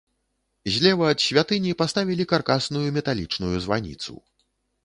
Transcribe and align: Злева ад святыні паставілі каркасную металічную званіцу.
Злева 0.77 1.05
ад 1.15 1.19
святыні 1.25 1.75
паставілі 1.81 2.27
каркасную 2.33 2.87
металічную 2.97 3.55
званіцу. 3.67 4.13